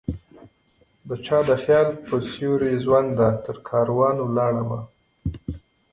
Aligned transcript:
دچا 1.07 1.39
د 1.49 1.51
خیال 1.63 1.87
په 2.07 2.15
سیوری 2.31 2.73
ژونده؛ 2.83 3.27
ترکاروان 3.45 4.15
ولاړمه 4.21 4.79